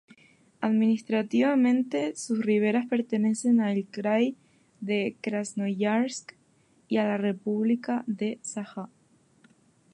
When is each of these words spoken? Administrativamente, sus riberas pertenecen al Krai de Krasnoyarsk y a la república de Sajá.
Administrativamente, 0.61 2.15
sus 2.15 2.39
riberas 2.43 2.87
pertenecen 2.87 3.61
al 3.61 3.85
Krai 3.85 4.35
de 4.79 5.15
Krasnoyarsk 5.21 6.35
y 6.87 6.97
a 6.97 7.03
la 7.03 7.17
república 7.19 8.03
de 8.07 8.39
Sajá. 8.41 8.89